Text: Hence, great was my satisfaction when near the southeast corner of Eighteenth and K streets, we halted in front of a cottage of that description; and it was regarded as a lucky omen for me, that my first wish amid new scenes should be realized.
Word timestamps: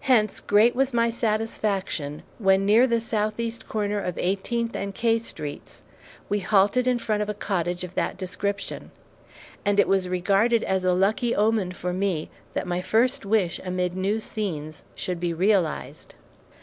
Hence, 0.00 0.40
great 0.40 0.74
was 0.74 0.92
my 0.92 1.08
satisfaction 1.08 2.22
when 2.38 2.66
near 2.66 2.86
the 2.86 3.00
southeast 3.00 3.66
corner 3.66 3.98
of 3.98 4.18
Eighteenth 4.18 4.76
and 4.76 4.94
K 4.94 5.18
streets, 5.18 5.82
we 6.28 6.40
halted 6.40 6.86
in 6.86 6.98
front 6.98 7.22
of 7.22 7.30
a 7.30 7.32
cottage 7.32 7.82
of 7.82 7.94
that 7.94 8.18
description; 8.18 8.90
and 9.64 9.80
it 9.80 9.88
was 9.88 10.06
regarded 10.06 10.64
as 10.64 10.84
a 10.84 10.92
lucky 10.92 11.34
omen 11.34 11.72
for 11.72 11.94
me, 11.94 12.28
that 12.52 12.66
my 12.66 12.82
first 12.82 13.24
wish 13.24 13.58
amid 13.64 13.96
new 13.96 14.20
scenes 14.20 14.82
should 14.96 15.18
be 15.18 15.32
realized. 15.32 16.14